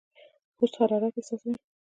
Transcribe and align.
پوست 0.57 0.75
حرارت 0.81 1.13
احساسوي. 1.17 1.53